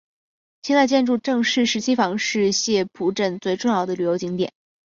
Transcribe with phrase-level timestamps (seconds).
[0.63, 4.51] 清代建筑郑氏十七房是澥浦镇最重要的旅游景点。